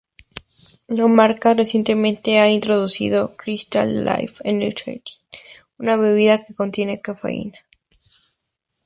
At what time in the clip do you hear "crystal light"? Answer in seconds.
3.37-4.31